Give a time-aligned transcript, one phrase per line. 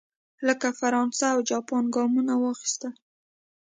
[0.47, 2.93] لکه فرانسه او جاپان ګامونه واخیستل.